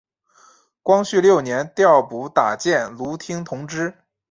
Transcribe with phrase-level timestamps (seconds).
[0.81, 3.93] 光绪六年调补打箭炉厅同知。